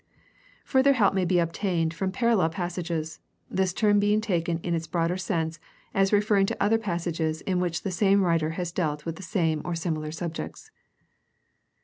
[0.65, 3.19] Further help may be obtained from parallel passages,
[3.51, 5.59] this term being taken in its broader sense
[5.93, 9.61] as referring to other passages in which the same writer has dealt with the same
[9.63, 10.71] or similar subjects.